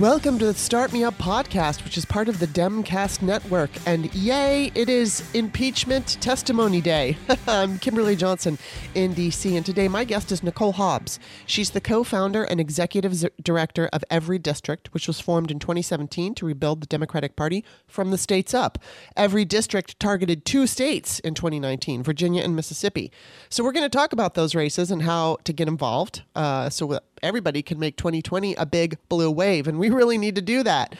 [0.00, 3.70] Welcome to the Start Me Up podcast, which is part of the Demcast network.
[3.86, 7.16] And yay, it is impeachment testimony day.
[7.48, 8.58] I'm Kimberly Johnson
[8.94, 11.18] in DC, and today my guest is Nicole Hobbs.
[11.46, 16.34] She's the co founder and executive director of Every District, which was formed in 2017
[16.34, 18.76] to rebuild the Democratic Party from the states up.
[19.16, 23.10] Every District targeted two states in 2019, Virginia and Mississippi.
[23.48, 26.22] So we're going to talk about those races and how to get involved.
[26.34, 29.66] Uh, so everybody can make 2020 a big blue wave.
[29.66, 30.94] And we really need to do that.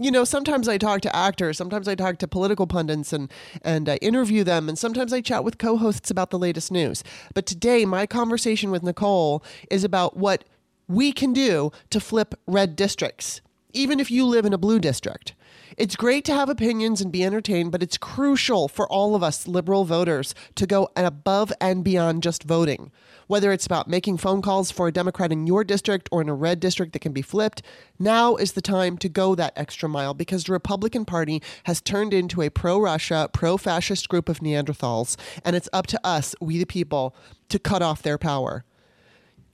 [0.00, 3.32] You know, sometimes I talk to actors, sometimes I talk to political pundits and,
[3.62, 7.02] and I interview them, and sometimes I chat with co hosts about the latest news.
[7.34, 10.44] But today, my conversation with Nicole is about what
[10.86, 13.40] we can do to flip red districts,
[13.72, 15.34] even if you live in a blue district.
[15.78, 19.46] It's great to have opinions and be entertained, but it's crucial for all of us
[19.46, 22.90] liberal voters to go above and beyond just voting.
[23.28, 26.34] Whether it's about making phone calls for a Democrat in your district or in a
[26.34, 27.62] red district that can be flipped,
[27.96, 32.12] now is the time to go that extra mile because the Republican Party has turned
[32.12, 36.58] into a pro Russia, pro fascist group of Neanderthals, and it's up to us, we
[36.58, 37.14] the people,
[37.50, 38.64] to cut off their power.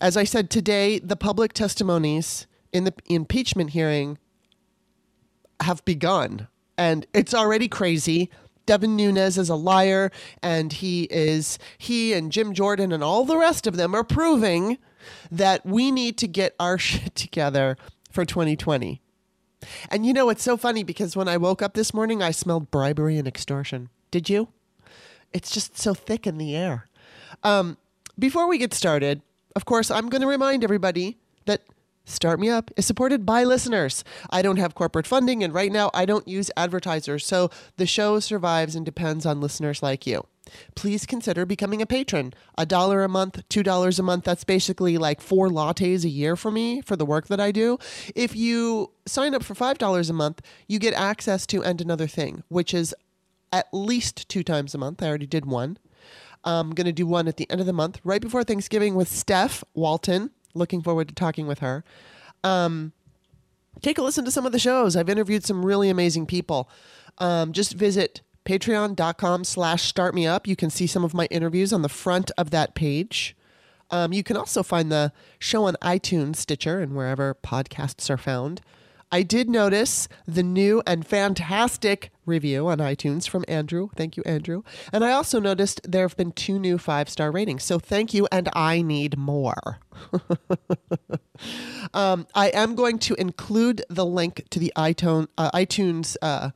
[0.01, 4.17] As I said today, the public testimonies in the impeachment hearing
[5.65, 6.49] have begun.
[6.79, 8.31] And it's already crazy.
[8.67, 10.11] Devin Nunes is a liar,
[10.43, 14.79] and he is he and Jim Jordan and all the rest of them are proving
[15.31, 17.77] that we need to get our shit together
[18.11, 19.01] for 2020.
[19.91, 22.71] And you know, it's so funny because when I woke up this morning, I smelled
[22.71, 23.89] bribery and extortion.
[24.11, 24.49] Did you?
[25.33, 26.89] It's just so thick in the air.
[27.43, 27.77] Um,
[28.19, 29.23] before we get started,
[29.57, 31.63] of course, I'm going to remind everybody that
[32.07, 34.05] Start Me Up is supported by listeners.
[34.29, 38.21] I don't have corporate funding, and right now I don't use advertisers, so the show
[38.21, 40.27] survives and depends on listeners like you.
[40.75, 42.35] Please consider becoming a patron.
[42.59, 46.37] A dollar a month, two dollars a month, that's basically like four lattes a year
[46.37, 47.79] for me for the work that I do.
[48.15, 52.07] If you sign up for five dollars a month, you get access to And Another
[52.07, 52.95] Thing, which is
[53.51, 55.03] at least two times a month.
[55.03, 55.79] I already did one.
[56.45, 59.09] I'm going to do one at the end of the month, right before Thanksgiving with
[59.09, 61.85] Steph Walton Looking forward to talking with her.
[62.43, 62.93] Um,
[63.83, 64.97] take a listen to some of the shows.
[64.97, 66.69] I've interviewed some really amazing people.
[67.19, 70.47] Um, just visit patreon.com slash startmeup.
[70.47, 73.37] You can see some of my interviews on the front of that page.
[73.91, 78.61] Um, you can also find the show on iTunes, Stitcher, and wherever podcasts are found.
[79.15, 83.91] I did notice the new and fantastic review on iTunes from Andrew.
[83.95, 84.65] Thank you, Andrew.
[84.93, 87.63] And I also noticed there have been two new five star ratings.
[87.63, 89.79] So thank you, and I need more.
[91.95, 96.51] um, I am going to include the link to the iTunes, uh, iTunes uh,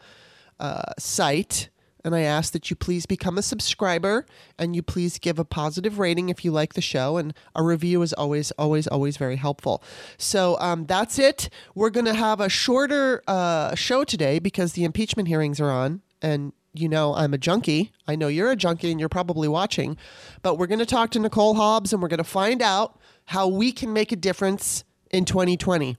[0.59, 1.69] uh, site
[2.05, 4.27] and I ask that you please become a subscriber
[4.59, 7.17] and you please give a positive rating if you like the show.
[7.17, 9.83] And a review is always, always, always very helpful.
[10.17, 11.51] So um, that's it.
[11.75, 16.03] We're going to have a shorter uh, show today because the impeachment hearings are on.
[16.23, 17.93] And you know I'm a junkie.
[18.07, 19.97] I know you're a junkie and you're probably watching.
[20.43, 23.49] But we're going to talk to Nicole Hobbs and we're going to find out how
[23.49, 25.97] we can make a difference in 2020.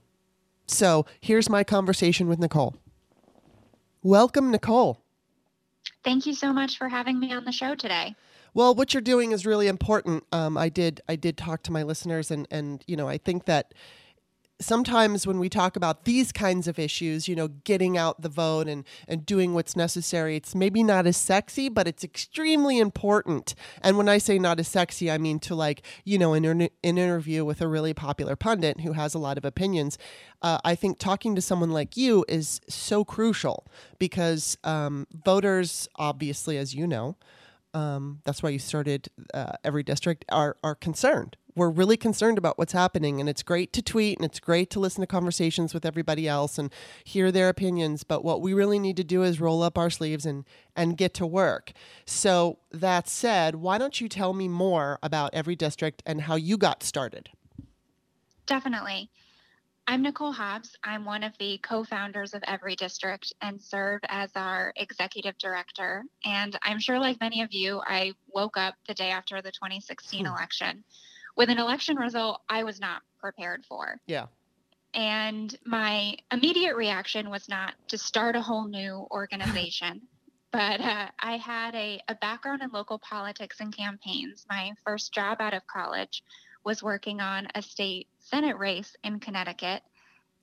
[0.66, 2.76] So here's my conversation with Nicole.
[4.02, 5.04] Welcome, Nicole.
[6.04, 8.14] Thank you so much for having me on the show today.
[8.54, 10.24] Well, what you're doing is really important.
[10.32, 13.44] Um, I did I did talk to my listeners, and and you know I think
[13.44, 13.74] that
[14.60, 18.68] sometimes when we talk about these kinds of issues, you know, getting out the vote
[18.68, 23.54] and, and doing what's necessary, it's maybe not as sexy, but it's extremely important.
[23.82, 26.68] And when I say not as sexy, I mean to like, you know, in an,
[26.82, 29.98] interview with a really popular pundit who has a lot of opinions.
[30.42, 33.66] Uh, I think talking to someone like you is so crucial
[33.98, 37.16] because um, voters, obviously, as you know,
[37.72, 42.58] um, that's why you started uh, every district are are concerned we're really concerned about
[42.58, 45.84] what's happening and it's great to tweet and it's great to listen to conversations with
[45.84, 46.72] everybody else and
[47.04, 50.26] hear their opinions but what we really need to do is roll up our sleeves
[50.26, 50.44] and
[50.76, 51.72] and get to work
[52.04, 56.56] so that said why don't you tell me more about every district and how you
[56.56, 57.30] got started
[58.46, 59.10] definitely
[59.86, 60.76] I'm Nicole Hobbs.
[60.84, 66.04] I'm one of the co founders of Every District and serve as our executive director.
[66.24, 70.20] And I'm sure, like many of you, I woke up the day after the 2016
[70.20, 70.26] hmm.
[70.30, 70.84] election
[71.36, 74.00] with an election result I was not prepared for.
[74.06, 74.26] Yeah.
[74.94, 80.02] And my immediate reaction was not to start a whole new organization,
[80.52, 84.46] but uh, I had a, a background in local politics and campaigns.
[84.50, 86.24] My first job out of college
[86.64, 89.82] was working on a state Senate race in Connecticut.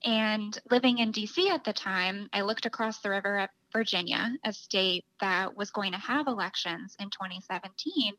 [0.04, 4.54] And living in DC at the time, I looked across the river at Virginia, a
[4.54, 8.13] state that was going to have elections in 2017,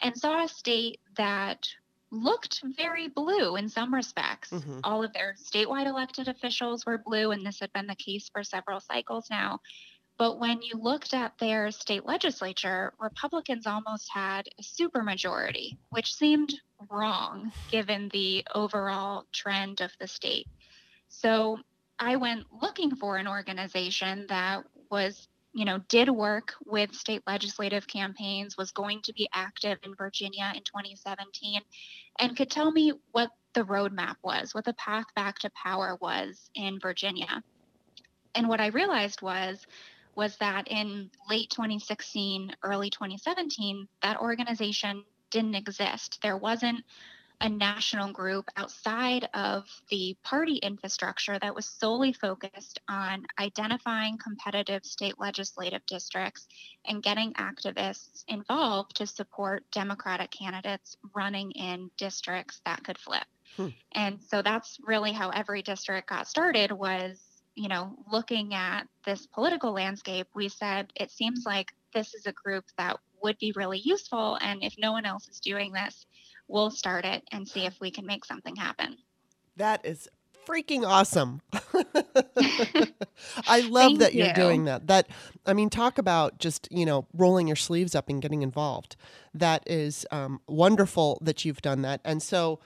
[0.00, 1.68] and saw a state that
[2.10, 4.50] looked very blue in some respects.
[4.50, 4.80] Mhm.
[4.84, 8.42] All of their statewide elected officials were blue, and this had been the case for
[8.42, 9.60] several cycles now.
[10.16, 16.60] But when you looked at their state legislature, Republicans almost had a supermajority, which seemed
[16.90, 20.48] wrong given the overall trend of the state.
[21.08, 21.60] So
[22.00, 27.86] I went looking for an organization that was, you know, did work with state legislative
[27.86, 31.60] campaigns, was going to be active in Virginia in 2017,
[32.18, 36.50] and could tell me what the roadmap was, what the path back to power was
[36.54, 37.42] in Virginia.
[38.34, 39.66] And what I realized was
[40.14, 46.18] was that in late 2016, early 2017, that organization didn't exist.
[46.22, 46.84] There wasn't
[47.40, 54.84] a national group outside of the party infrastructure that was solely focused on identifying competitive
[54.84, 56.48] state legislative districts
[56.84, 63.24] and getting activists involved to support Democratic candidates running in districts that could flip.
[63.56, 63.68] Hmm.
[63.92, 67.20] And so that's really how every district got started was,
[67.54, 72.32] you know, looking at this political landscape, we said it seems like this is a
[72.32, 76.06] group that would be really useful and if no one else is doing this,
[76.48, 78.96] we'll start it and see if we can make something happen.
[79.56, 80.08] That is
[80.46, 81.42] freaking awesome.
[83.46, 84.34] I love that you're you.
[84.34, 84.86] doing that.
[84.86, 85.08] That
[85.46, 88.96] I mean, talk about just you know rolling your sleeves up and getting involved.
[89.34, 92.00] That is um, wonderful that you've done that.
[92.04, 92.60] And so,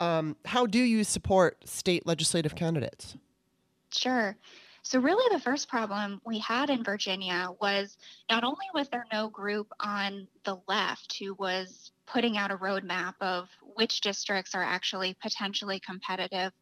[0.00, 3.16] um, how do you support state legislative candidates?
[3.92, 4.36] Sure.
[4.82, 7.98] So, really, the first problem we had in Virginia was
[8.30, 13.14] not only was there no group on the left who was putting out a roadmap
[13.20, 16.52] of which districts are actually potentially competitive,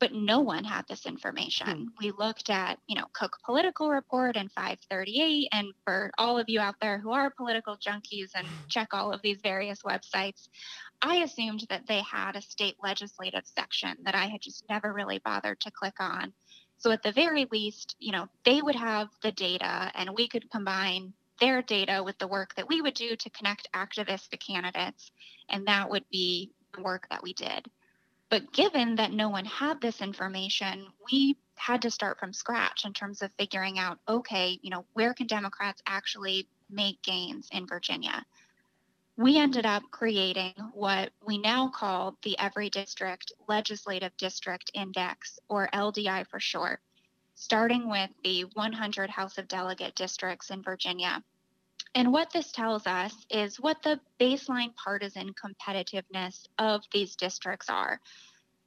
[0.00, 1.66] but no one had this information.
[1.66, 1.84] Hmm.
[2.00, 6.60] We looked at, you know, Cook Political Report and 538, and for all of you
[6.60, 10.48] out there who are political junkies and check all of these various websites,
[11.02, 15.20] I assumed that they had a state legislative section that I had just never really
[15.24, 16.32] bothered to click on.
[16.78, 20.48] So at the very least, you know, they would have the data and we could
[20.50, 25.10] combine their data with the work that we would do to connect activists to candidates.
[25.48, 27.70] And that would be the work that we did.
[28.30, 32.92] But given that no one had this information, we had to start from scratch in
[32.92, 38.24] terms of figuring out okay, you know, where can Democrats actually make gains in Virginia?
[39.16, 45.68] We ended up creating what we now call the Every District Legislative District Index, or
[45.72, 46.80] LDI for short,
[47.38, 51.22] starting with the 100 House of Delegate districts in Virginia.
[51.94, 58.00] And what this tells us is what the baseline partisan competitiveness of these districts are.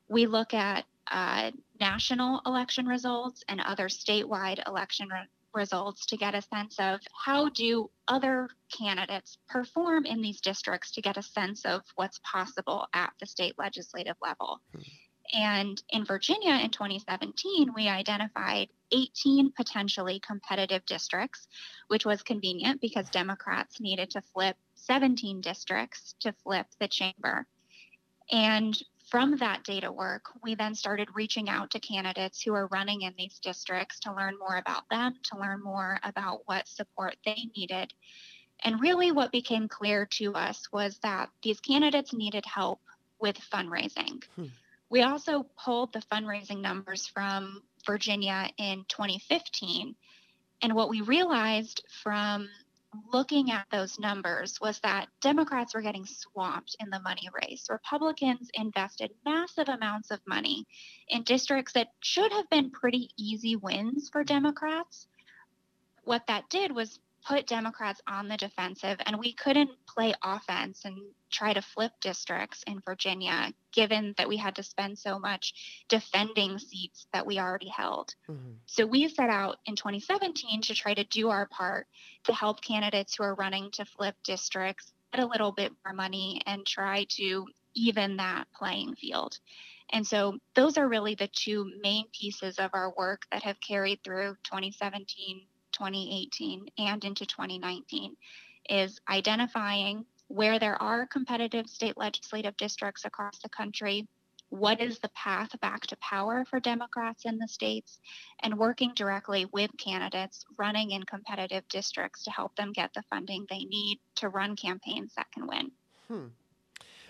[0.07, 6.33] We look at uh, national election results and other statewide election re- results to get
[6.33, 11.65] a sense of how do other candidates perform in these districts to get a sense
[11.65, 14.61] of what's possible at the state legislative level.
[15.33, 21.47] And in Virginia in 2017, we identified 18 potentially competitive districts,
[21.87, 27.47] which was convenient because Democrats needed to flip 17 districts to flip the chamber.
[28.31, 28.77] And
[29.09, 33.13] from that data work, we then started reaching out to candidates who are running in
[33.17, 37.93] these districts to learn more about them, to learn more about what support they needed.
[38.63, 42.79] And really, what became clear to us was that these candidates needed help
[43.19, 44.23] with fundraising.
[44.35, 44.45] Hmm.
[44.91, 49.95] We also pulled the fundraising numbers from Virginia in 2015.
[50.61, 52.49] And what we realized from
[53.13, 57.67] looking at those numbers was that Democrats were getting swamped in the money race.
[57.69, 60.65] Republicans invested massive amounts of money
[61.07, 65.07] in districts that should have been pretty easy wins for Democrats.
[66.03, 70.97] What that did was put Democrats on the defensive, and we couldn't play offense and
[71.29, 76.57] try to flip districts in Virginia, given that we had to spend so much defending
[76.59, 78.15] seats that we already held.
[78.29, 78.57] Mhm.
[78.65, 81.87] So we set out in 2017 to try to do our part
[82.23, 86.41] to help candidates who are running to flip districts get a little bit more money
[86.45, 89.37] and try to even that playing field.
[89.93, 94.03] And so those are really the two main pieces of our work that have carried
[94.03, 95.47] through 2017,
[95.81, 98.15] 2018, and into 2019
[98.69, 104.07] is identifying where there are competitive state legislative districts across the country,
[104.49, 107.99] what is the path back to power for Democrats in the states,
[108.43, 113.45] and working directly with candidates running in competitive districts to help them get the funding
[113.49, 115.71] they need to run campaigns that can win.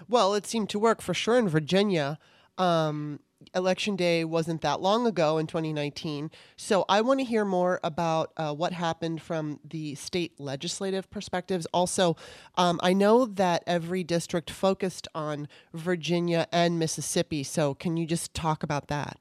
[0.08, 2.20] Well, it seemed to work for sure in Virginia.
[2.58, 3.20] Um,
[3.54, 6.32] election day wasn't that long ago in 2019.
[6.56, 11.66] So I want to hear more about uh, what happened from the state legislative perspectives.
[11.74, 12.16] Also,
[12.56, 17.44] um, I know that every district focused on Virginia and Mississippi.
[17.44, 19.18] So can you just talk about that?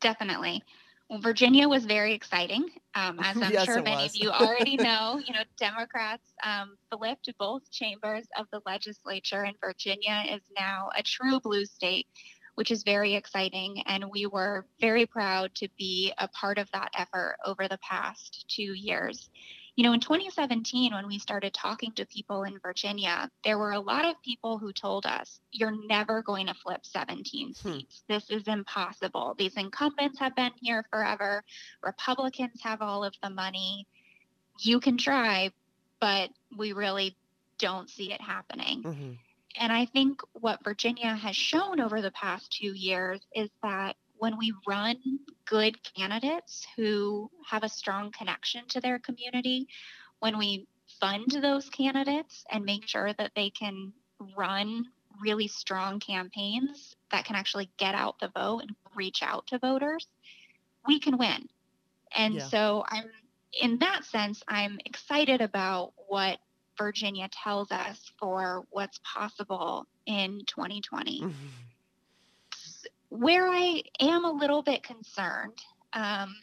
[0.00, 0.62] Definitely.
[1.12, 2.70] Well, Virginia was very exciting.
[2.94, 7.28] Um, as I'm yes, sure many of you already know, you know, Democrats um, flipped
[7.38, 12.06] both chambers of the legislature, and Virginia is now a true blue state,
[12.54, 13.82] which is very exciting.
[13.86, 18.44] And we were very proud to be a part of that effort over the past
[18.48, 19.30] two years.
[19.74, 23.80] You know, in 2017, when we started talking to people in Virginia, there were a
[23.80, 27.52] lot of people who told us, you're never going to flip 17 Hmm.
[27.54, 28.04] seats.
[28.06, 29.34] This is impossible.
[29.38, 31.42] These incumbents have been here forever.
[31.82, 33.86] Republicans have all of the money.
[34.60, 35.52] You can try,
[36.00, 37.16] but we really
[37.58, 38.82] don't see it happening.
[38.82, 39.18] Mhm.
[39.58, 44.38] And I think what Virginia has shown over the past two years is that when
[44.38, 44.96] we run
[45.46, 49.66] good candidates who have a strong connection to their community,
[50.20, 50.66] when we
[51.00, 53.92] fund those candidates and make sure that they can
[54.36, 54.84] run
[55.20, 60.06] really strong campaigns that can actually get out the vote and reach out to voters,
[60.86, 61.48] we can win.
[62.16, 62.40] And Yeah.
[62.40, 63.10] so I'm
[63.60, 66.38] in that sense, I'm excited about what
[66.78, 71.22] Virginia tells us for what's possible in 2020.
[71.22, 71.34] Mhm.
[73.08, 75.60] Where I am a little bit concerned
[75.92, 76.34] um,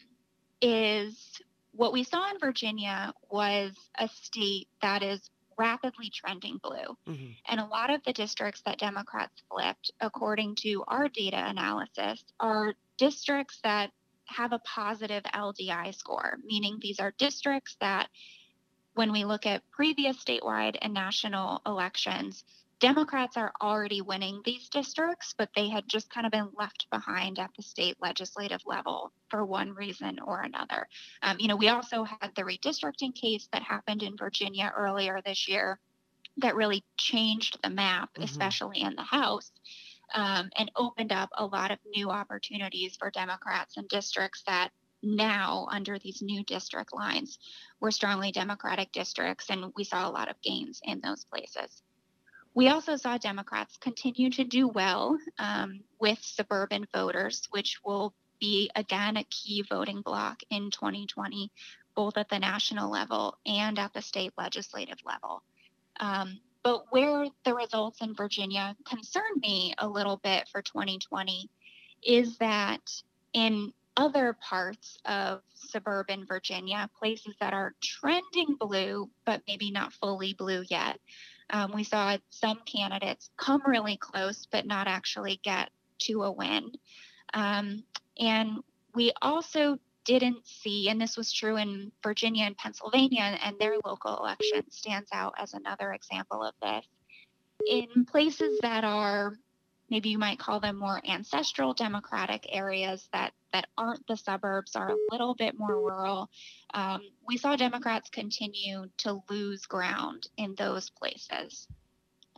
[0.60, 1.40] is
[1.72, 6.96] what we saw in Virginia was a state that is rapidly trending blue.
[7.06, 7.36] Mhm.
[7.46, 12.74] And a lot of the districts that Democrats flipped, according to our data analysis, are
[12.96, 13.92] districts that
[14.26, 18.08] have a positive LDI score, meaning these are districts that,
[18.94, 22.44] when we look at previous statewide and national elections,
[22.80, 27.38] Democrats are already winning these districts, but they had just kind of been left behind
[27.38, 30.88] at the state legislative level for one reason or another.
[31.22, 35.46] Um, you know, we also had the redistricting case that happened in Virginia earlier this
[35.46, 35.78] year
[36.38, 38.24] that really changed the map, Mhm.
[38.24, 39.52] especially in the House,
[40.14, 45.66] um, and opened up a lot of new opportunities for Democrats in districts that now,
[45.70, 47.38] under these new district lines,
[47.80, 51.82] were strongly Democratic districts, and we saw a lot of gains in those places.
[52.54, 58.70] We also saw Democrats continue to do well um, with suburban voters, which will be,
[58.74, 61.50] again, a key voting bloc in 2020,
[61.94, 65.42] both at the national level and at the state legislative level.
[66.00, 71.48] Um, but where the results in Virginia concern me a little bit for 2020
[72.02, 72.80] is that
[73.32, 80.34] in other parts of suburban Virginia, places that are trending blue, but maybe not fully
[80.34, 80.98] blue yet,
[81.50, 86.70] um, we saw some candidates come really close, but not actually get to a win.
[87.34, 87.84] Um,
[88.18, 88.58] and
[88.94, 94.16] we also didn't see, and this was true in Virginia and Pennsylvania, and their local
[94.16, 96.86] election stands out as another example of this.
[97.68, 99.34] In places that are
[99.90, 104.90] maybe you might call them more ancestral democratic areas that that aren't the suburbs are
[104.90, 106.30] a little bit more rural.
[106.72, 111.66] Um, we saw democrats continue to lose ground in those places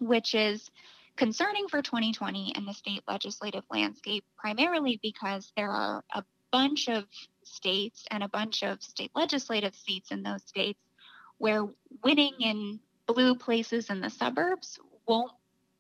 [0.01, 0.71] which is
[1.17, 7.05] concerning for 2020 and the state legislative landscape primarily because there are a bunch of
[7.45, 10.81] states and a bunch of state legislative seats in those states
[11.39, 11.67] where
[12.05, 15.33] winning in blue places in the suburbs won't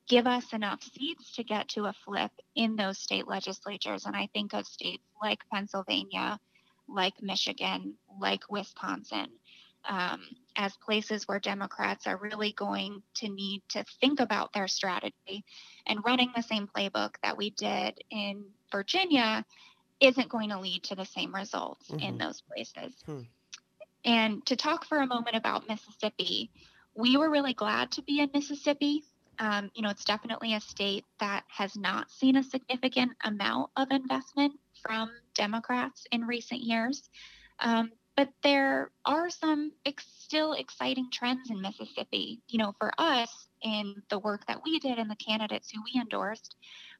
[0.08, 4.06] give us enough seats to get to a flip in those state legislatures.
[4.06, 6.38] And I think of states like Pennsylvania,
[6.88, 9.28] like Michigan, like Wisconsin,
[9.84, 10.20] um,
[10.56, 15.44] as places where Democrats are really going to need to think about their strategy.
[15.86, 19.44] And running the same playbook that we did in Virginia
[20.00, 22.18] isn't going to lead to the same results in Mhm.
[22.18, 23.02] those places.
[23.06, 23.22] Hmm.
[24.04, 26.50] And to talk for a moment about Mississippi,
[26.94, 29.04] we were really glad to be in Mississippi.
[29.42, 33.88] Um, you know, it's definitely a state that has not seen a significant amount of
[33.90, 37.10] investment from Democrats in recent years.
[37.58, 42.40] Um, but there are some ex- still exciting trends in Mississippi.
[42.46, 46.00] You know, for us in the work that we did and the candidates who we
[46.00, 46.54] endorsed,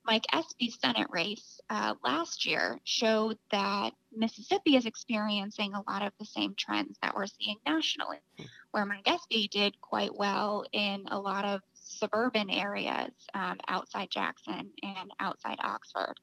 [0.04, 6.12] Mike Espy's Senate race uh, last year showed that Mississippi is experiencing a lot of
[6.18, 8.18] the same trends that we're seeing nationally,
[8.72, 11.60] where Mike Espy did quite well in a lot of
[11.92, 16.14] suburban areas um, outside Jackson and outside Oxford.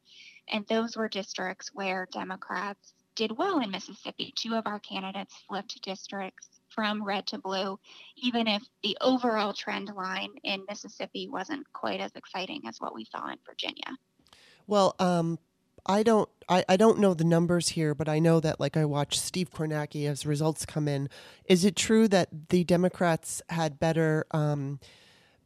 [0.51, 4.33] And those were districts where Democrats did well in Mississippi.
[4.35, 7.79] Two of our candidates flipped districts from red to blue,
[8.15, 13.05] even if the overall trend line in Mississippi wasn't quite as exciting as what we
[13.05, 13.97] saw in Virginia.
[14.67, 15.39] Well, um,
[15.85, 18.85] I don't I, I don't know the numbers here, but I know that like I
[18.85, 21.09] watched Steve Kornacki as results come in.
[21.45, 24.79] Is it true that the Democrats had better um,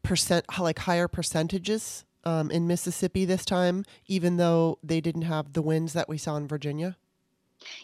[0.03, 5.61] percent like higher percentages um, in Mississippi this time, even though they didn't have the
[5.61, 6.97] wins that we saw in Virginia?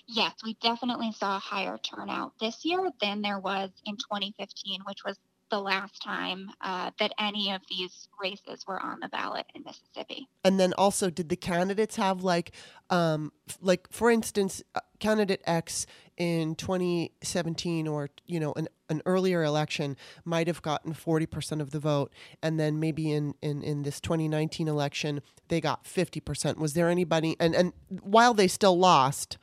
[0.08, 5.04] Yes, we definitely saw a higher turnout this year than there was in 2015, which
[5.06, 5.18] was
[5.50, 10.28] the last time uh, that any of these races were on the ballot in Mississippi.
[10.44, 12.52] And then also, did the candidates have like,
[12.90, 15.86] um, like for instance, uh, candidate X
[16.18, 21.80] in 2017 or you know an, an earlier election might have gotten 40% of the
[21.80, 22.12] vote
[22.44, 27.38] and then maybe in, in, in this 2019 election they got 50% was there anybody
[27.40, 29.38] and, and while they still lost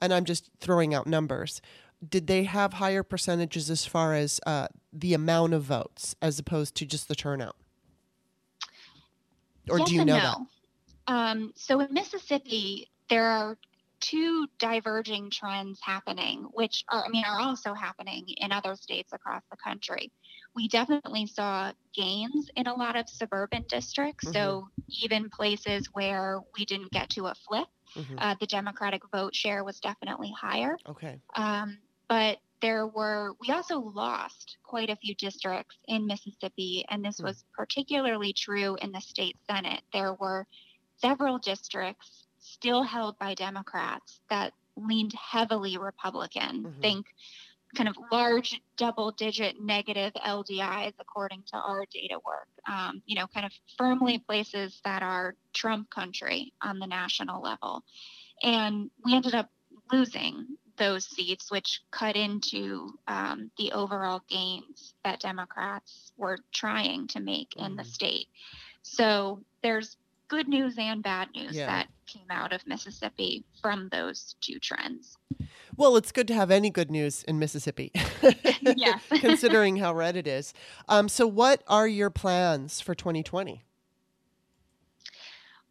[0.00, 1.60] and i'm just throwing out numbers
[2.06, 6.74] did they have higher percentages as far as uh, the amount of votes as opposed
[6.76, 7.56] to just the turnout?
[9.70, 10.46] Or yes do you know no.
[11.06, 11.12] that?
[11.12, 13.56] Um, so in Mississippi, there are
[14.02, 19.42] two diverging trends happening, which are, I mean, are also happening in other states across
[19.50, 20.12] the country.
[20.54, 24.26] We definitely saw gains in a lot of suburban districts.
[24.26, 24.34] Mm-hmm.
[24.34, 24.68] So
[25.02, 28.16] even places where we didn't get to a flip, mm-hmm.
[28.18, 30.76] uh, the Democratic vote share was definitely higher.
[30.88, 31.18] Okay.
[31.36, 31.78] Um,
[32.08, 37.24] but there were, we also lost quite a few districts in Mississippi, and this hmm.
[37.24, 39.80] was particularly true in the state Senate.
[39.92, 40.46] There were
[40.98, 46.64] several districts still held by Democrats that leaned heavily Republican.
[46.64, 46.80] Mm-hmm.
[46.80, 47.06] Think
[47.74, 52.48] kind of large double digit negative LDIs according to our data work.
[52.68, 57.82] Um, you know, kind of firmly places that are Trump country on the national level.
[58.42, 59.48] And we ended up
[59.90, 60.46] losing
[60.76, 67.50] those seats, which cut into um, the overall gains that Democrats were trying to make
[67.50, 67.66] mm-hmm.
[67.66, 67.92] in the mm-hmm.
[67.92, 68.26] state.
[68.82, 69.96] So there's
[70.32, 71.66] good news and bad news yeah.
[71.66, 75.18] that came out of Mississippi from those two trends.
[75.76, 77.92] Well, it's good to have any good news in Mississippi.
[78.62, 79.02] yes.
[79.10, 80.54] Considering how red it is.
[80.88, 83.62] Um, so, what are your plans for 2020?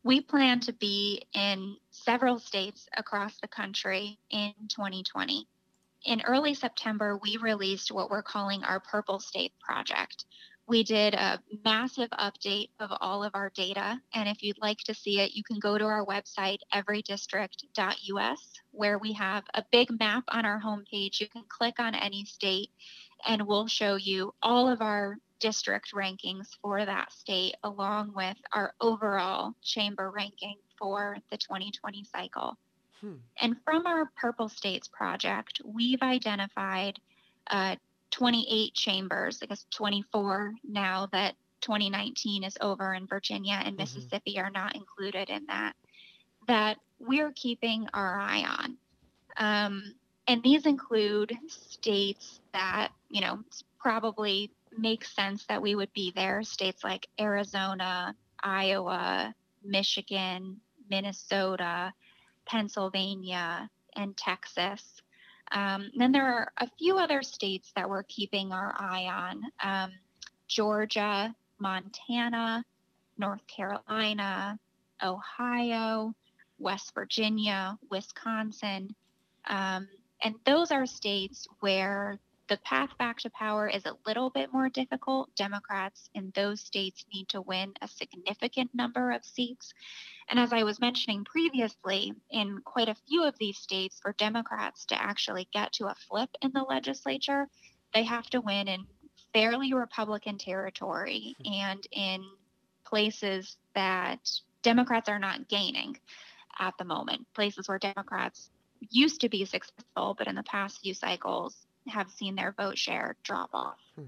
[0.03, 5.47] We plan to be in several states across the country in 2020.
[6.05, 10.25] In early September, we released what we're calling our Purple State Project.
[10.71, 13.99] We did a massive update of all of our data.
[14.13, 18.97] And if you'd like to see it, you can go to our website, everydistrict.us, where
[18.97, 21.19] we have a big map on our homepage.
[21.19, 22.69] You can click on any state,
[23.27, 28.73] and we'll show you all of our district rankings for that state, along with our
[28.79, 32.57] overall chamber ranking for the 2020 cycle.
[33.01, 33.15] Hmm.
[33.41, 36.97] And from our Purple States project, we've identified
[37.47, 37.75] uh,
[38.11, 43.77] 28 chambers, I guess 24 now that 2019 is over in Virginia and mm-hmm.
[43.77, 45.73] Mississippi are not included in that,
[46.47, 48.77] that we're keeping our eye on.
[49.37, 49.95] Um,
[50.27, 53.39] and these include states that, you know,
[53.79, 56.43] probably makes sense that we would be there.
[56.43, 61.93] States like Arizona, Iowa, Michigan, Minnesota,
[62.45, 65.00] Pennsylvania, and Texas.
[65.51, 69.91] Um, then there are a few other states that we're keeping our eye on um,
[70.47, 72.63] Georgia, Montana,
[73.17, 74.57] North Carolina,
[75.03, 76.13] Ohio,
[76.59, 78.95] West Virginia, Wisconsin.
[79.47, 79.87] Um,
[80.23, 82.19] and those are states where
[82.51, 85.33] the path back to power is a little bit more difficult.
[85.37, 89.73] Democrats in those states need to win a significant number of seats.
[90.27, 94.85] And as I was mentioning previously, in quite a few of these states, for Democrats
[94.87, 97.47] to actually get to a flip in the legislature,
[97.93, 98.85] they have to win in
[99.31, 101.53] fairly Republican territory hmm.
[101.53, 102.21] and in
[102.85, 104.29] places that
[104.61, 105.97] Democrats are not gaining
[106.59, 108.49] at the moment, places where Democrats
[108.89, 113.15] used to be successful, but in the past few cycles have seen their vote share
[113.23, 113.79] drop off.
[113.95, 114.05] Hmm.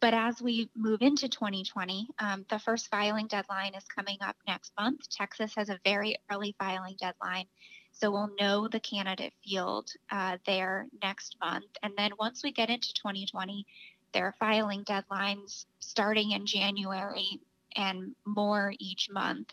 [0.00, 4.72] But as we move into 2020, um, the first filing deadline is coming up next
[4.76, 5.08] month.
[5.08, 7.46] Texas has a very early filing deadline.
[7.92, 11.66] So we'll know the candidate field uh, there next month.
[11.84, 13.64] And then once we get into 2020,
[14.12, 17.40] there are filing deadlines starting in January
[17.76, 19.52] and more each month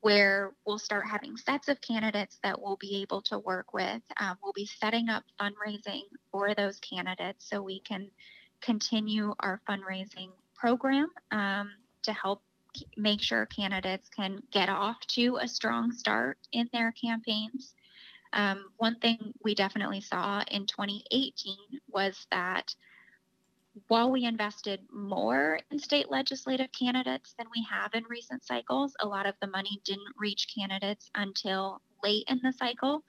[0.00, 4.00] where we'll start having sets of candidates that we'll be able to work with.
[4.18, 8.10] Um, we'll be setting up fundraising for those candidates so we can
[8.60, 11.70] continue our fundraising program um,
[12.02, 12.42] to help
[12.96, 17.74] make sure candidates can get off to a strong start in their campaigns.
[18.32, 21.56] Um, one thing we definitely saw in 2018
[21.88, 22.74] was that
[23.88, 29.06] while we invested more in state legislative candidates than we have in recent cycles, a
[29.06, 33.04] lot of the money didn't reach candidates until late in the cycle,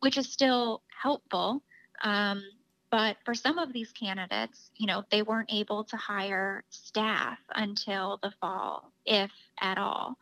[0.00, 1.62] which is still helpful.
[2.02, 2.42] Um,
[2.90, 8.18] but for some of these candidates, you know, they weren't able to hire staff until
[8.22, 10.16] the fall, if at all.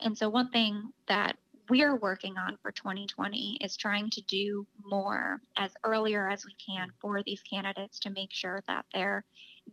[0.00, 1.36] And so, one thing that
[1.72, 6.90] we're working on for 2020 is trying to do more as earlier as we can
[7.00, 9.24] for these candidates to make sure that they're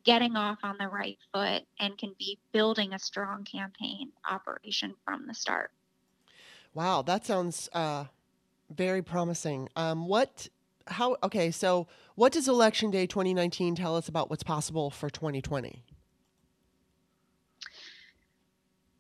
[0.06, 5.28] getting off on the right foot and can be building a strong campaign operation from
[5.28, 5.72] the start.
[6.74, 8.06] Wow, that sounds uh,
[8.74, 9.68] very promising.
[9.76, 10.48] Um, what,
[10.88, 11.86] how, okay, so
[12.16, 15.84] what does Election Day 2019 tell us about what's possible for 2020?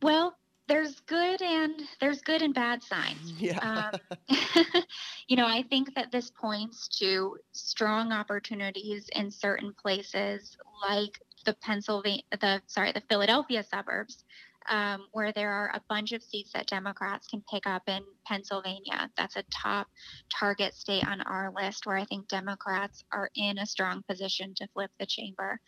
[0.01, 0.35] Well,
[0.69, 3.33] there's good and there's good and bad signs.
[3.37, 3.91] Yeah.
[4.29, 4.29] Um,
[5.27, 10.57] you know, I think that this points to strong opportunities in certain places
[10.87, 14.23] like the Pennsylvania, the sorry, the Philadelphia suburbs,
[14.69, 19.09] um, where there are a bunch of seats that Democrats can pick up in Pennsylvania.
[19.17, 19.87] That's a top
[20.29, 24.67] target state on our list where I think Democrats are in a strong position to
[24.73, 25.59] flip the chamber.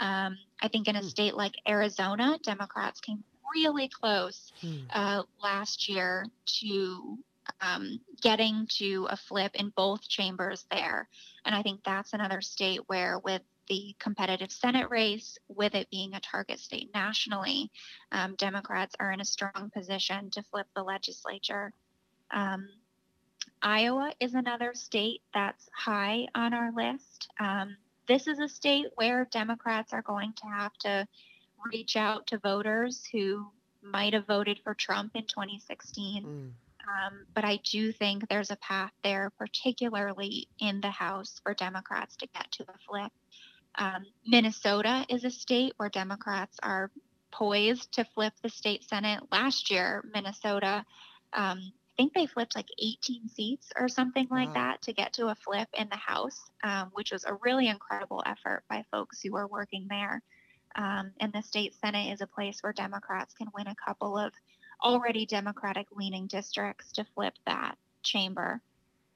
[0.00, 1.06] Um, I think in a hmm.
[1.06, 4.78] state like Arizona, Democrats came really close hmm.
[4.92, 6.26] uh, last year
[6.60, 7.18] to
[7.60, 11.08] um, getting to a flip in both chambers there.
[11.44, 16.14] And I think that's another state where, with the competitive Senate race, with it being
[16.14, 17.70] a target state nationally,
[18.12, 21.72] um, Democrats are in a strong position to flip the legislature.
[22.30, 22.68] Um,
[23.62, 27.28] Iowa is another state that's high on our list.
[27.40, 31.08] Um, this is a state where Democrats are going to have to
[31.72, 33.46] reach out to voters who
[33.82, 36.24] might have voted for Trump in 2016.
[36.24, 36.50] Mm.
[36.86, 42.16] Um, but I do think there's a path there, particularly in the House, for Democrats
[42.16, 43.12] to get to the flip.
[43.78, 46.90] Um, Minnesota is a state where Democrats are
[47.32, 49.20] poised to flip the state Senate.
[49.30, 50.84] Last year, Minnesota,
[51.32, 54.54] um, I think they flipped like 18 seats or something like wow.
[54.54, 58.22] that to get to a flip in the House, um, which was a really incredible
[58.26, 60.22] effort by folks who were working there.
[60.76, 64.32] Um, and the state Senate is a place where Democrats can win a couple of
[64.82, 68.60] already Democratic leaning districts to flip that chamber.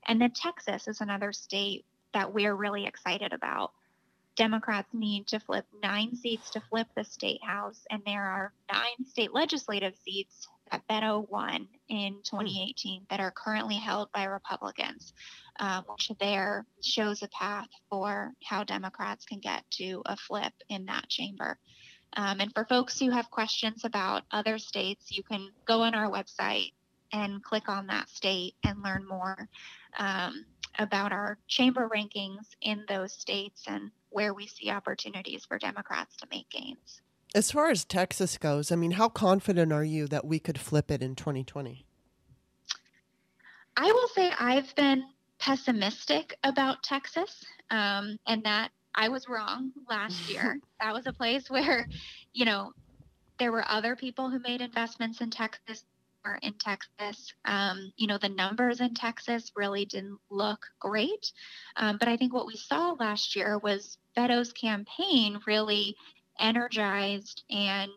[0.07, 3.73] And then Texas is another state that we're really excited about.
[4.37, 9.07] Democrats need to flip nine seats to flip the state house, and there are nine
[9.07, 15.12] state legislative seats that Beto won in 2018 that are currently held by Republicans,
[15.59, 20.87] um, which there shows a path for how Democrats can get to a flip in
[20.87, 21.59] that chamber.
[22.16, 26.11] Um, and for folks who have questions about other states, you can go on our
[26.11, 26.72] website
[27.12, 29.48] and click on that state and learn more
[29.98, 30.44] um,
[30.78, 36.26] about our chamber rankings in those states and where we see opportunities for Democrats to
[36.30, 37.00] make gains.
[37.35, 40.90] As far as Texas goes, I mean, how confident are you that we could flip
[40.90, 41.87] it in 2020?
[43.77, 45.05] I will say I've been
[45.38, 50.59] pessimistic about Texas, um, and that I was wrong last year.
[50.81, 51.88] that was a place where,
[52.33, 52.73] you know,
[53.38, 55.85] there were other people who made investments in Texas
[56.25, 57.33] or in Texas.
[57.45, 61.33] Um, you know, the numbers in Texas really didn't look great.
[61.77, 65.97] Um, but I think what we saw last year was Beto's campaign really
[66.40, 67.90] energized and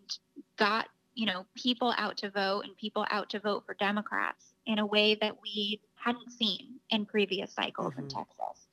[0.58, 4.80] got you know people out to vote and people out to vote for Democrats in
[4.80, 8.04] a way that we hadn't seen in previous cycles mm-hmm.
[8.04, 8.68] in Texas.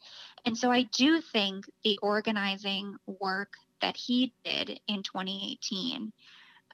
[0.45, 6.13] And so I do think the organizing work that he did in 2018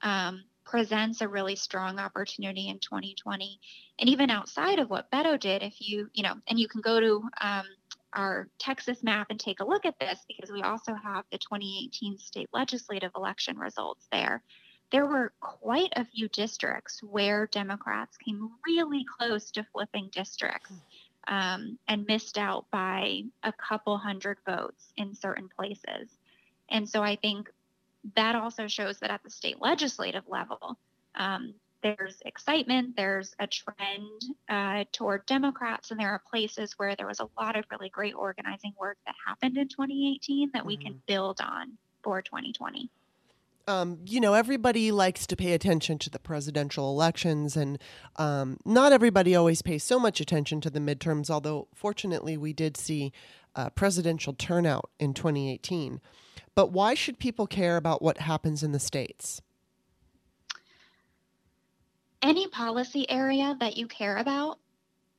[0.02, 3.60] um, presents a really strong opportunity in 2020.
[3.98, 7.00] And even outside of what Beto did, if you, you know, and you can go
[7.00, 7.64] to um,
[8.16, 12.18] our Texas map and take a look at this because we also have the 2018
[12.18, 14.42] state legislative election results there.
[14.90, 20.72] There were quite a few districts where Democrats came really close to flipping districts
[21.28, 26.08] um, and missed out by a couple hundred votes in certain places.
[26.70, 27.50] And so I think
[28.14, 30.78] that also shows that at the state legislative level,
[31.16, 31.54] um,
[31.86, 37.20] there's excitement, there's a trend uh, toward Democrats, and there are places where there was
[37.20, 40.66] a lot of really great organizing work that happened in 2018 that mm-hmm.
[40.66, 41.06] we can mm-hmm.
[41.06, 41.72] build on
[42.02, 42.90] for 2020.
[43.68, 47.78] Um, you know, everybody likes to pay attention to the presidential elections, and
[48.16, 52.76] um, not everybody always pays so much attention to the midterms, although fortunately we did
[52.76, 53.12] see
[53.54, 56.00] uh, presidential turnout in 2018.
[56.54, 59.42] But why should people care about what happens in the states?
[62.26, 64.58] Any policy area that you care about,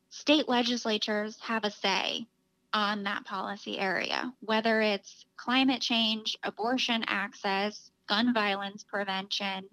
[0.10, 2.28] state legislatures have a say
[2.74, 9.64] on that policy area, whether it's climate change, abortion access, gun violence prevention,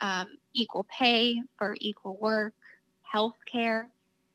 [0.00, 2.52] um, equal pay for equal work,
[3.02, 3.88] health care.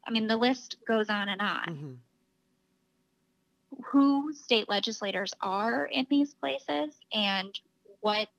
[0.08, 1.66] I mean, the list goes on and on.
[1.68, 1.94] Mm-hmm.
[3.92, 7.60] Who state legislators are in these places and
[8.00, 8.30] what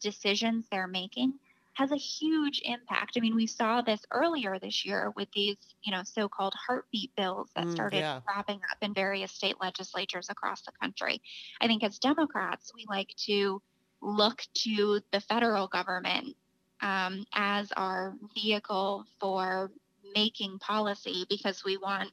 [0.00, 1.34] decisions they're making
[1.74, 3.12] has a huge impact.
[3.16, 7.50] I mean, we saw this earlier this year with these, you know, so-called heartbeat bills
[7.56, 8.20] that mm, started yeah.
[8.26, 11.22] cropping up in various state legislatures across the country.
[11.60, 13.62] I think as Democrats, we like to
[14.02, 16.36] look to the federal government
[16.82, 19.70] um, as our vehicle for
[20.14, 22.10] making policy because we want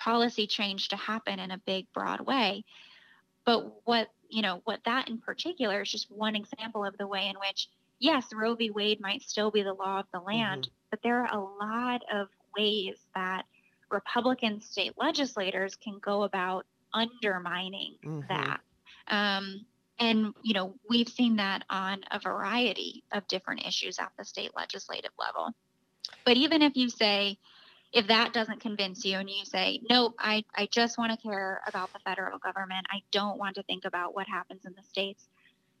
[0.00, 2.64] policy change to happen in a big, broad way.
[3.44, 7.28] But what you know, what that in particular is just one example of the way
[7.28, 8.70] in which yes, Roe v.
[8.70, 10.86] Wade might still be the law of the land, mm-hmm.
[10.90, 13.44] but there are a lot of ways that
[13.90, 18.20] Republican state legislators can go about undermining mm-hmm.
[18.28, 18.60] that.
[19.08, 19.64] Um,
[19.98, 24.52] and, you know, we've seen that on a variety of different issues at the state
[24.54, 25.52] legislative level.
[26.24, 27.38] But even if you say,
[27.92, 31.62] if that doesn't convince you and you say, nope, I, I just want to care
[31.66, 35.26] about the federal government, I don't want to think about what happens in the states,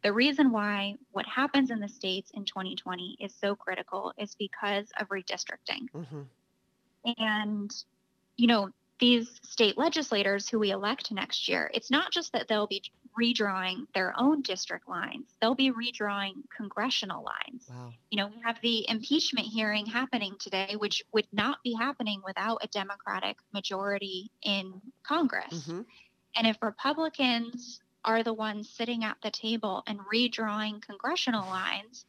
[0.02, 4.88] the reason why what happens in the states in 2020 is so critical is because
[5.00, 5.88] of redistricting.
[5.94, 6.20] Mm-hmm.
[7.18, 7.70] And,
[8.36, 12.66] you know, these state legislators who we elect next year, it's not just that they'll
[12.66, 12.82] be
[13.20, 17.66] redrawing their own district lines, they'll be redrawing congressional lines.
[17.68, 17.92] Wow.
[18.10, 22.58] You know, we have the impeachment hearing happening today, which would not be happening without
[22.62, 25.52] a Democratic majority in Congress.
[25.52, 25.80] Mm-hmm.
[26.36, 32.04] And if Republicans are the ones sitting at the table and redrawing congressional lines,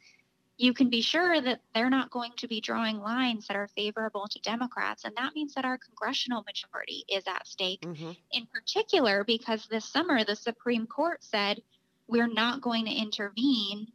[0.57, 4.27] you can be sure that they're not going to be drawing lines that are favorable
[4.29, 5.05] to Democrats.
[5.05, 8.11] And that means that our congressional majority is at stake, mm-hmm.
[8.33, 11.61] in particular, because this summer the Supreme Court said
[12.07, 13.87] we're not going to intervene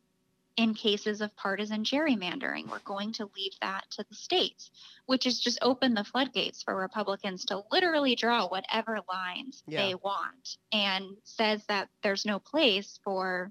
[0.57, 2.71] in cases of partisan gerrymandering.
[2.71, 4.71] We're going to leave that to the states,
[5.07, 9.85] which has just opened the floodgates for Republicans to literally draw whatever lines yeah.
[9.85, 13.51] they want and says that there's no place for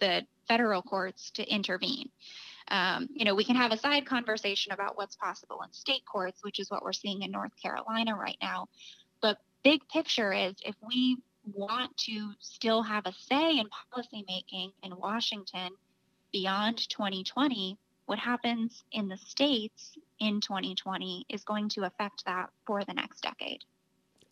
[0.00, 2.08] the federal courts to intervene.
[2.68, 6.42] Um, you know, we can have a side conversation about what's possible in state courts,
[6.42, 8.68] which is what we're seeing in North Carolina right now.
[9.20, 11.18] But big picture is if we
[11.54, 15.70] want to still have a say in policymaking in Washington,
[16.32, 22.84] beyond 2020, what happens in the states in 2020 is going to affect that for
[22.84, 23.60] the next decade.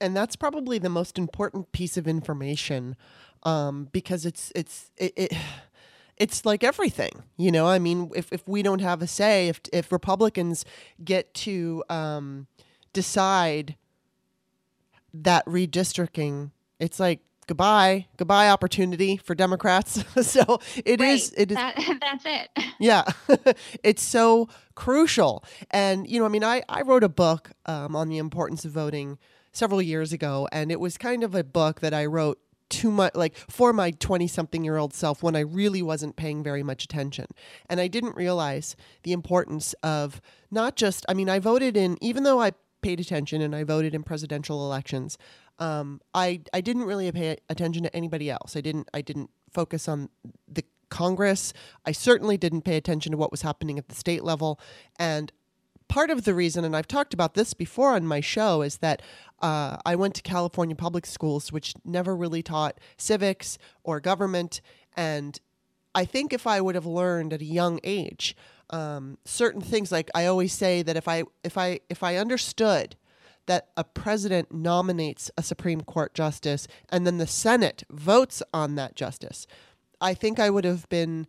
[0.01, 2.97] And that's probably the most important piece of information
[3.43, 5.33] um, because it's it's it, it
[6.17, 7.67] it's like everything, you know.
[7.67, 10.65] I mean, if, if we don't have a say, if if Republicans
[11.03, 12.47] get to um,
[12.93, 13.77] decide
[15.15, 20.05] that redistricting, it's like goodbye, goodbye opportunity for Democrats.
[20.25, 21.15] so it right.
[21.15, 21.33] is.
[21.37, 21.57] It is.
[21.57, 22.49] That, that's it.
[22.79, 23.03] Yeah,
[23.83, 25.45] it's so crucial.
[25.71, 28.71] And you know, I mean, I I wrote a book um, on the importance of
[28.71, 29.19] voting
[29.53, 33.17] several years ago, and it was kind of a book that I wrote too much
[33.17, 36.85] like for my 20 something year old self when I really wasn't paying very much
[36.85, 37.27] attention.
[37.69, 40.21] And I didn't realize the importance of
[40.53, 43.95] not just I mean I voted in even though I paid attention and I voted
[43.95, 45.19] in presidential elections,
[45.61, 48.57] um, I I didn't really pay attention to anybody else.
[48.57, 50.09] I didn't I didn't focus on
[50.49, 51.53] the Congress.
[51.87, 54.59] I certainly didn't pay attention to what was happening at the state level.
[54.99, 55.33] And
[55.89, 59.03] part of the reason, and I've talked about this before on my show, is that
[59.41, 64.61] uh, I went to California public schools, which never really taught civics or government.
[64.97, 65.39] And
[65.95, 68.37] I think if I would have learned at a young age
[68.71, 72.97] um, certain things, like I always say that if I if I if I understood
[73.51, 78.95] that a president nominates a Supreme Court justice and then the Senate votes on that
[78.95, 79.45] justice,
[80.01, 81.27] I think I would have been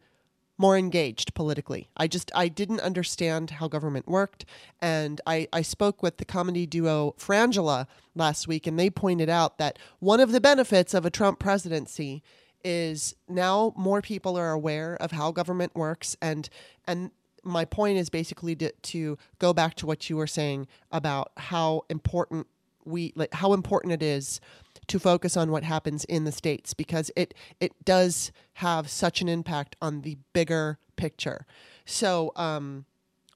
[0.55, 1.89] more engaged politically.
[1.97, 4.45] I just I didn't understand how government worked
[4.79, 9.57] and I I spoke with the comedy duo Frangela last week and they pointed out
[9.57, 12.21] that one of the benefits of a Trump presidency
[12.63, 16.49] is now more people are aware of how government works and
[16.85, 17.09] and
[17.43, 21.83] my point is basically to, to go back to what you were saying about how
[21.89, 22.47] important
[22.83, 24.41] we like how important it is
[24.87, 29.29] to focus on what happens in the states because it it does have such an
[29.29, 31.45] impact on the bigger picture.
[31.85, 32.85] So um,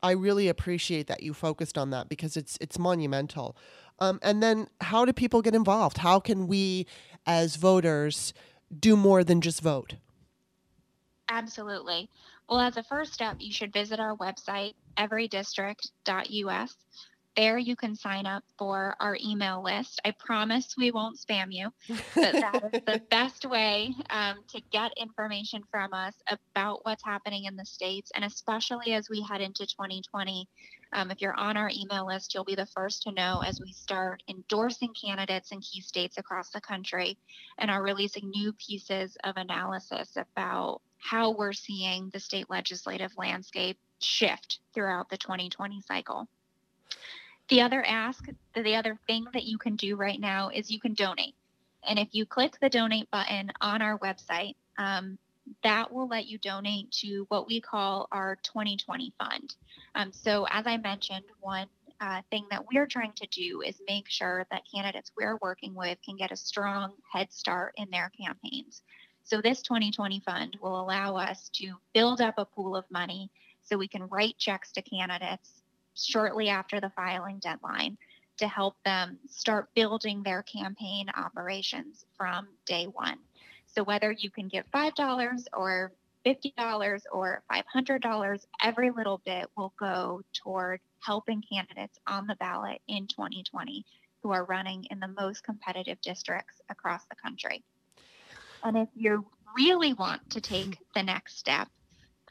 [0.04, 3.56] I really appreciate that you focused on that because it's it's monumental.
[4.00, 6.00] Um, and then how do people get involved?
[6.00, 6.86] How can we
[7.26, 8.34] as voters
[8.78, 9.96] do more than just vote?
[11.30, 12.10] Absolutely.
[12.48, 16.76] Well, as a first step, you should visit our website, everydistrict.us.
[17.36, 20.00] there you can sign up for our email list.
[20.06, 21.70] I promise we won't spam you,
[22.14, 27.46] but that is the best way um, to get information from us about what's happening
[27.46, 28.12] in the states.
[28.16, 30.48] And especially as we head into 2020,
[30.94, 33.74] um, if you're on our email list, you'll be the first to know as we
[33.74, 37.18] start endorsing candidates in key states across the country
[37.58, 43.78] and are releasing new pieces of analysis about how we're seeing the state legislative landscape
[44.00, 46.28] shift throughout the 2020 cycle.
[47.50, 50.96] The other ask, the other thing that you can do right now is you can
[50.96, 51.36] donate.
[51.88, 55.20] And if you click the donate button on our website, um,
[55.64, 59.56] that will let you donate to what we call our 2020 fund.
[59.94, 61.68] Um, so, as I mentioned, one
[62.02, 66.00] uh, thing that we're trying to do is make sure that candidates we're working with
[66.04, 68.82] can get a strong head start in their campaigns.
[69.26, 73.32] So, this 2020 fund will allow us to build up a pool of money
[73.64, 75.64] so we can write checks to candidates
[75.96, 77.98] shortly after the filing deadline
[78.38, 83.18] to help them start building their campaign operations from day one.
[83.66, 85.92] So whether you can give $5 or
[86.24, 93.08] $50 or $500, every little bit will go toward helping candidates on the ballot in
[93.08, 93.84] 2020
[94.22, 97.64] who are running in the most competitive districts across the country.
[98.66, 99.24] And if you
[99.56, 101.68] really want to take the next step,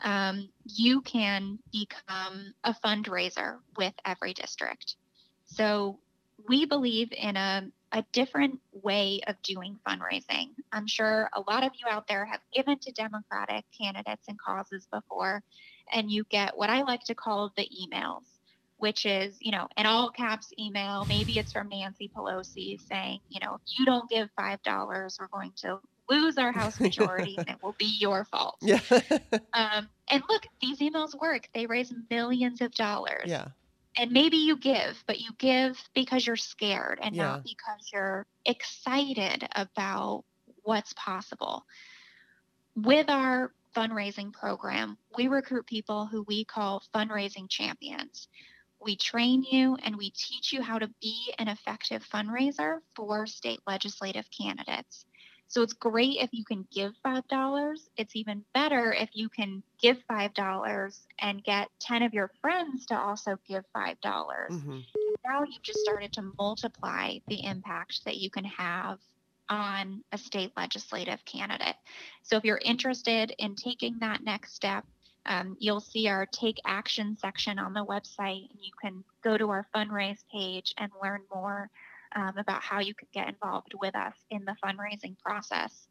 [0.03, 4.97] um, you can become a fundraiser with EveryDistrict.
[5.47, 6.01] So
[6.49, 10.49] we believe in a, a different way of doing fundraising.
[10.73, 14.89] I'm sure a lot of you out there have given to Democratic candidates and causes
[14.93, 15.41] before,
[15.93, 18.25] and you get what I like to call the emails,
[18.79, 21.07] which is, you know, an all caps email.
[21.09, 25.53] Maybe it's from Nancy Pelosi saying, you know, if you don't give $5, we're going
[25.59, 28.57] to lose our House majority and it will be your fault.
[28.61, 28.81] Yeah.
[29.53, 31.49] um, and look, these emails work.
[31.55, 33.25] They raise millions of dollars.
[33.27, 33.49] Yeah.
[33.97, 37.25] And maybe you give, but you give because you're scared and Yeah.
[37.25, 40.25] not because you're excited about
[40.63, 41.65] what's possible.
[42.75, 48.29] With our fundraising program, we recruit people who we call fundraising champions.
[48.81, 53.61] We train you and we teach you how to be an effective fundraiser for state
[53.67, 55.07] legislative candidates.
[55.55, 57.89] So it's great if you can give $5.
[57.97, 62.99] It's even better if you can give $5 and get 10 of your friends to
[62.99, 64.01] also give $5.
[64.01, 64.81] dollars hmm
[65.25, 68.99] Now you've just started to multiply the impact that you can have
[69.49, 71.77] on a state legislative candidate.
[72.23, 74.85] So if you're interested in taking that next step,
[75.27, 79.51] um, you'll see our take action section on the website, and you can go to
[79.51, 81.71] our fundraise page and learn more
[82.15, 85.89] um, about how you could get involved with us in the fundraising process.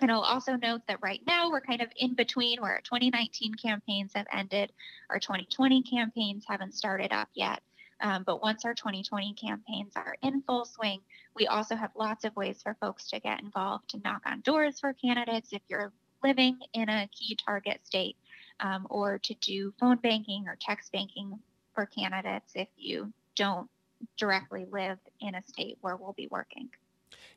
[0.00, 3.54] And I'll also note that right now we're kind of in between where our 2019
[3.54, 4.72] campaigns have ended,
[5.10, 7.60] our 2020 campaigns haven't started up yet.
[8.00, 11.00] Um, but once our 2020 campaigns are in full swing,
[11.34, 14.78] we also have lots of ways for folks to get involved, to knock on doors
[14.78, 15.92] for candidates if you're
[16.22, 18.16] living in a key target state,
[18.60, 21.40] um, or to do phone banking or text banking
[21.74, 23.68] for candidates if you don't
[24.16, 26.68] directly live in a state where we'll be working.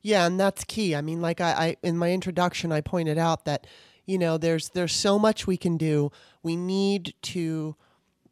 [0.02, 0.96] Yeah, and that's key.
[0.96, 3.68] I mean, like I, I in my introduction, I pointed out that
[4.06, 6.12] you know there's there's so much we can do.
[6.44, 7.76] We need to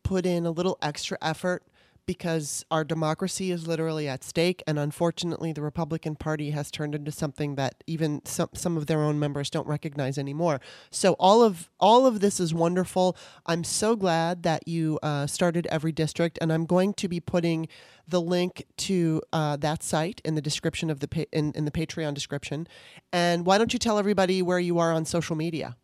[0.03, 1.63] put in a little extra effort
[2.09, 7.11] because our democracy is literally at stake, and unfortunately, the Republican Party has turned into
[7.11, 10.59] something that even some some of their own members don't recognize anymore.
[10.89, 13.15] So all of all of this is wonderful.
[13.45, 17.67] I'm so glad that you uh, started EveryDistrict, and I'm going to be putting
[18.07, 21.71] the link to uh, that site in the description of the pa- in, in the
[21.71, 22.67] Patreon description.
[23.13, 25.77] And why don't you tell everybody where you are on social media?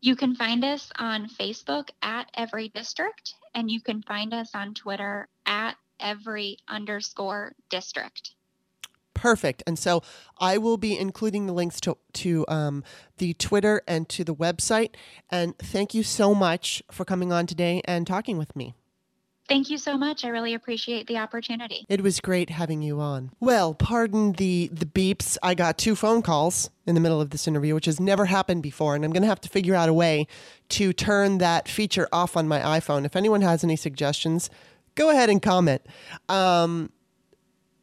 [0.00, 5.28] You can find us on Facebook at EveryDistrict, and you can find us on Twitter
[5.46, 8.30] at Every underscore District.
[9.12, 9.64] Perfect.
[9.66, 10.04] And so
[10.38, 12.84] I will be including the links to to um,
[13.16, 14.94] the Twitter and to the website.
[15.28, 18.74] And thank you so much for coming on today and talking with me.
[19.48, 20.24] Thank you so much.
[20.24, 21.86] I really appreciate the opportunity.
[21.88, 23.30] It was great having you on.
[23.40, 25.38] Well, pardon the the beeps.
[25.42, 28.62] I got two phone calls in the middle of this interview, which has never happened
[28.62, 30.26] before, and I'm going to have to figure out a way
[30.70, 33.06] to turn that feature off on my iPhone.
[33.06, 34.50] If anyone has any suggestions,
[34.94, 35.82] go ahead and comment.
[36.28, 36.92] Um,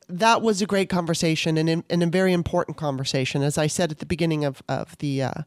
[0.08, 3.42] that was a great conversation and, and a very important conversation.
[3.42, 5.42] As I said at the beginning of, of the uh,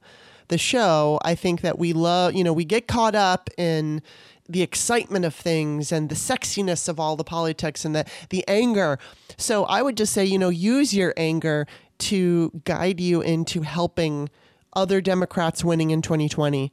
[0.49, 4.03] the show, I think that we love, you know, we get caught up in
[4.49, 8.99] the excitement of things and the sexiness of all the politics and the, the anger.
[9.37, 11.67] So I would just say, you know, use your anger
[11.99, 14.31] to guide you into helping
[14.75, 16.73] other Democrats winning in 2020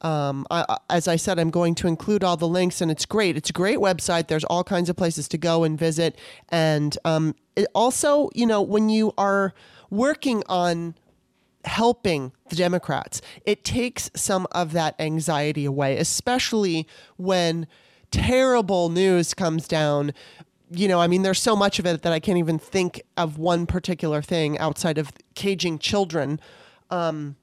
[0.00, 3.36] Um, I, as I said, I'm going to include all the links, and it's great.
[3.36, 4.28] It's a great website.
[4.28, 6.16] There's all kinds of places to go and visit.
[6.50, 7.34] And um,
[7.74, 9.54] also, you know, when you are
[9.90, 10.94] working on
[11.68, 17.66] helping the Democrats, it takes some of that anxiety away, especially when
[18.10, 20.12] terrible news comes down
[20.70, 23.38] you know, I mean, there's so much of it that I can't even think of
[23.38, 26.40] one particular thing outside of caging children.
[26.90, 27.36] Um,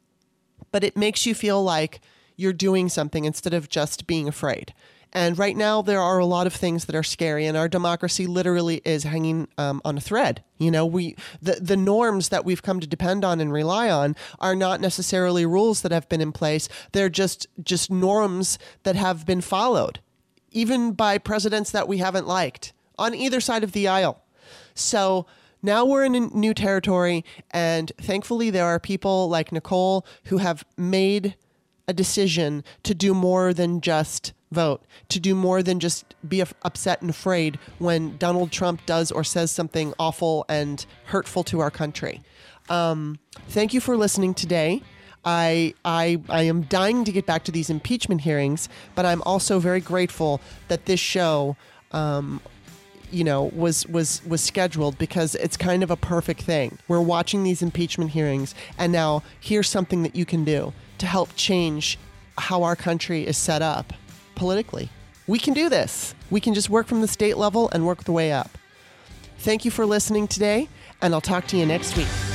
[0.71, 2.01] but it makes you feel like
[2.35, 4.73] you're doing something instead of just being afraid.
[5.15, 8.27] And right now, there are a lot of things that are scary, and our democracy
[8.27, 10.43] literally is hanging um, on a thread.
[10.57, 14.17] You know, we the the norms that we've come to depend on and rely on
[14.39, 16.67] are not necessarily rules that have been in place.
[16.91, 20.01] They're just just norms that have been followed,
[20.51, 24.21] even by presidents that we haven't liked on either side of the aisle.
[24.73, 25.27] So
[25.61, 30.65] now we're in a new territory, and thankfully, there are people like Nicole who have
[30.75, 31.37] made
[31.87, 37.01] a decision to do more than just vote, to do more than just be upset
[37.01, 42.21] and afraid when Donald Trump does or says something awful and hurtful to our country.
[42.69, 43.19] Um,
[43.49, 44.81] thank you for listening today.
[45.23, 49.59] I, I, I am dying to get back to these impeachment hearings, but I'm also
[49.59, 51.57] very grateful that this show,
[51.91, 52.41] um,
[53.11, 56.77] you know, was was was scheduled because it's kind of a perfect thing.
[56.87, 61.29] We're watching these impeachment hearings, and now here's something that you can do to help
[61.35, 61.97] change
[62.37, 63.93] how our country is set up
[64.35, 64.89] politically.
[65.27, 66.13] We can do this.
[66.29, 68.57] We can just work from the state level and work the way up.
[69.39, 70.69] Thank you for listening today,
[71.01, 72.34] and I'll talk to you next week.